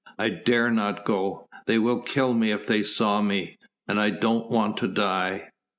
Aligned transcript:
"I 0.17 0.29
dare 0.29 0.71
not 0.71 1.05
go.... 1.05 1.47
They 1.67 1.77
would 1.77 2.07
kill 2.07 2.33
me 2.33 2.49
if 2.49 2.65
they 2.65 2.81
saw 2.81 3.21
me... 3.21 3.59
and 3.87 3.99
I 3.99 4.09
don't 4.09 4.49
want 4.49 4.77
to 4.77 4.87
die...." 4.87 5.51